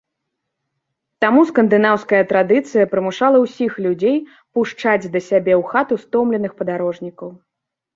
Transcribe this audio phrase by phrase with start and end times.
[1.25, 4.17] Таму скандынаўская традыцыя прымушала ўсіх людзей
[4.53, 7.29] пушчаць да сябе ў хату стомленых падарожнікаў.